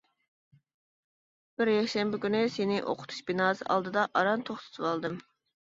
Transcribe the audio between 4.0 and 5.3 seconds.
ئاران توختىتىۋالدىم.